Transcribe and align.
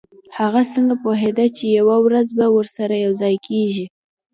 هغه 0.37 0.61
څنګه 0.73 0.95
پوهیده 1.03 1.45
چې 1.57 1.65
یوه 1.79 1.95
ورځ 2.05 2.27
به 2.37 2.45
ورسره 2.55 2.93
یوځای 3.05 3.35
کیږي 3.47 3.85